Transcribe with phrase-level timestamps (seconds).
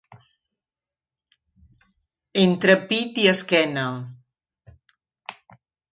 [2.45, 3.87] Entre pit i esquena.